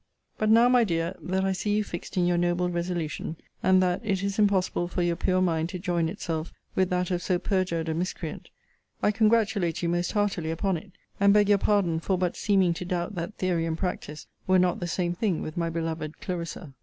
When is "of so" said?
7.11-7.37